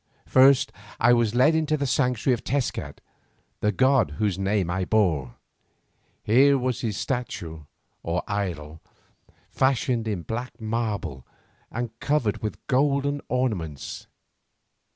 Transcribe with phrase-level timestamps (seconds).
[0.25, 3.01] First I was led into the sanctuary of Tezcat,
[3.59, 5.35] the god whose name I bore.
[6.23, 7.65] Here was his statue
[8.01, 8.81] or idol,
[9.51, 11.23] fashioned in black marble
[11.69, 14.07] and covered with golden ornaments.